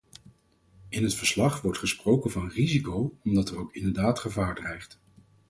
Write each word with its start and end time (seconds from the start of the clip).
In 0.89 1.03
het 1.03 1.15
verslag 1.15 1.61
wordt 1.61 1.77
gesproken 1.77 2.31
van 2.31 2.49
risico 2.49 3.17
omdat 3.23 3.49
er 3.49 3.57
ook 3.57 3.73
inderdaad 3.75 4.19
gevaar 4.19 4.55
dreigt. 4.55 4.99